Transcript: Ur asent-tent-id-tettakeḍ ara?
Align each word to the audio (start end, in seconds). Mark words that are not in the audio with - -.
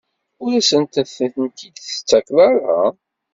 Ur 0.43 0.51
asent-tent-id-tettakeḍ 0.59 2.37
ara? 2.49 2.79